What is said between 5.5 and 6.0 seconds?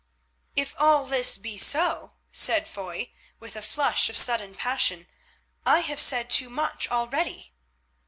"I have